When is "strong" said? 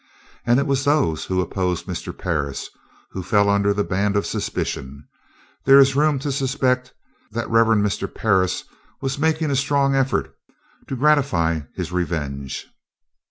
9.55-9.93